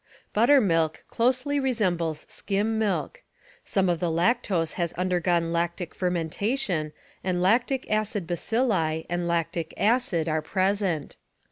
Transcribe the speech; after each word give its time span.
Buttermilk 0.33 1.03
closely 1.11 1.59
resembles 1.59 2.25
skim 2.27 2.79
milk. 2.79 3.21
Some 3.63 3.87
of 3.87 3.99
the 3.99 4.09
lactose 4.09 4.73
has 4.73 4.93
undergone 4.93 5.53
lactic 5.53 5.93
fermentation 5.93 6.91
and 7.23 7.39
lactic 7.39 7.85
acid 7.87 8.25
bacilli 8.25 9.05
and 9.11 9.27
lactic 9.27 9.75
acid 9.77 10.27
are 10.27 10.41
present. 10.41 11.17